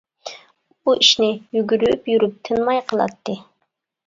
[0.87, 1.27] ئۇ ئىشنى
[1.57, 3.39] يۈگۈرۈپ يۈرۈپ، تىنماي قىلاتتى.